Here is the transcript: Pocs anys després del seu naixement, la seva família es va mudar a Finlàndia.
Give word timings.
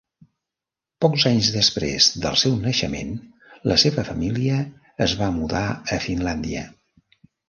Pocs 1.03 1.25
anys 1.31 1.49
després 1.55 2.07
del 2.23 2.39
seu 2.43 2.55
naixement, 2.63 3.11
la 3.73 3.77
seva 3.83 4.05
família 4.07 4.57
es 5.07 5.13
va 5.21 5.29
mudar 5.37 5.63
a 5.97 6.01
Finlàndia. 6.07 6.65